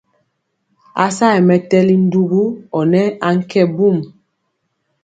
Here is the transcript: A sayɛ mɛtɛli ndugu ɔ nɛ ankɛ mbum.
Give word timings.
A 1.03 1.05
sayɛ 1.17 1.39
mɛtɛli 1.47 1.95
ndugu 2.05 2.41
ɔ 2.77 2.79
nɛ 2.91 3.01
ankɛ 3.27 3.61
mbum. 3.71 3.97